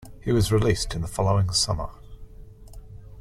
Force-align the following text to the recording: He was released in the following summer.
He 0.23 0.31
was 0.31 0.51
released 0.51 0.95
in 0.95 1.01
the 1.03 1.07
following 1.07 1.51
summer. 1.51 1.91